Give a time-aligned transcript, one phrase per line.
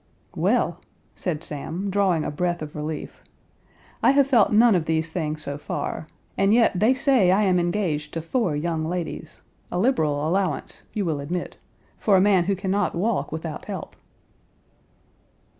[0.35, 0.79] "Well,"
[1.15, 3.21] said Sam, drawing a breath of relief,
[4.01, 7.59] "I have felt none of these things so far, and yet they say I am
[7.59, 11.57] engaged to four young ladies, a liberal allowance, you will admit,
[11.99, 13.95] for a man who can not walk without help."